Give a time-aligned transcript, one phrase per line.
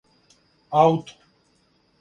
[0.81, 1.13] Ауто